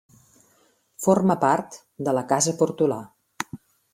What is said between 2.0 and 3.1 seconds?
de la casa Portolà.